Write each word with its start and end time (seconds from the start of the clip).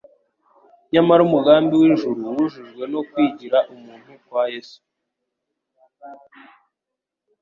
Nyamara 0.93 1.21
umugambi 1.27 1.73
w'ijuru 1.81 2.21
wujujwe 2.35 2.83
no 2.93 3.01
kwigira 3.09 3.57
umuntu 3.73 4.11
kwa 4.25 4.43
Yesu. 4.53 4.79